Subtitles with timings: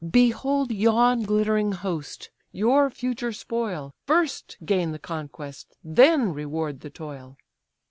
[0.09, 3.93] Behold yon glittering host, your future spoil!
[4.07, 7.37] First gain the conquest, then reward the toil."